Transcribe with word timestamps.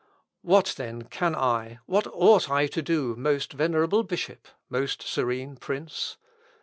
"What 0.41 0.73
then, 0.77 1.03
can 1.03 1.35
I, 1.35 1.77
what 1.85 2.07
ought 2.07 2.49
I 2.49 2.65
to 2.65 2.81
do, 2.81 3.15
most 3.15 3.53
venerable 3.53 4.01
Bishop, 4.01 4.47
most 4.67 5.03
serene 5.03 5.57
Prince? 5.57 6.17